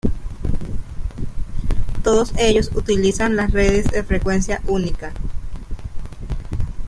Todos 2.03 2.33
ellos 2.37 2.71
utilizan 2.73 3.35
las 3.35 3.51
redes 3.51 3.85
de 3.91 4.01
frecuencia 4.03 4.59
única. 4.65 5.13